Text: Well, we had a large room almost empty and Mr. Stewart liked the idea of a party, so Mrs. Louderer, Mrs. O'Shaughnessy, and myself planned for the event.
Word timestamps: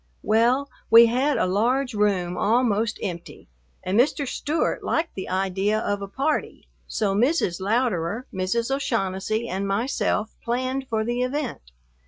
Well, 0.23 0.67
we 0.89 1.05
had 1.05 1.37
a 1.37 1.45
large 1.45 1.93
room 1.93 2.35
almost 2.35 2.97
empty 3.03 3.47
and 3.83 3.99
Mr. 3.99 4.27
Stewart 4.27 4.83
liked 4.83 5.13
the 5.13 5.29
idea 5.29 5.77
of 5.79 6.01
a 6.01 6.07
party, 6.07 6.67
so 6.87 7.13
Mrs. 7.13 7.59
Louderer, 7.61 8.25
Mrs. 8.33 8.71
O'Shaughnessy, 8.73 9.47
and 9.47 9.67
myself 9.67 10.35
planned 10.43 10.87
for 10.89 11.03
the 11.03 11.21
event. 11.21 11.71